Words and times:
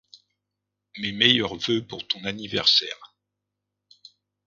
Mes 0.97 1.11
meilleurs 1.11 1.57
voeux 1.57 1.85
pour 1.85 2.07
ton 2.07 2.25
anniversaire! 2.25 3.13